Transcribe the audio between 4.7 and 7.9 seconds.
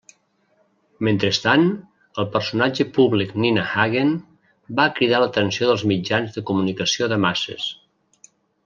va cridar l'atenció dels mitjans de comunicació de masses.